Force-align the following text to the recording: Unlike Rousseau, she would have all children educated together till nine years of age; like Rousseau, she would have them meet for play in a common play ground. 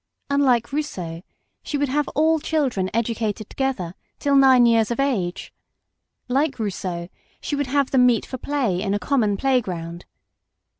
Unlike 0.31 0.73
Rousseau, 0.73 1.21
she 1.61 1.77
would 1.77 1.89
have 1.89 2.07
all 2.15 2.39
children 2.39 2.89
educated 2.91 3.51
together 3.51 3.93
till 4.17 4.35
nine 4.35 4.65
years 4.65 4.89
of 4.89 4.99
age; 4.99 5.53
like 6.27 6.57
Rousseau, 6.57 7.07
she 7.39 7.55
would 7.55 7.67
have 7.67 7.91
them 7.91 8.07
meet 8.07 8.25
for 8.25 8.39
play 8.39 8.81
in 8.81 8.95
a 8.95 8.97
common 8.97 9.37
play 9.37 9.61
ground. 9.61 10.05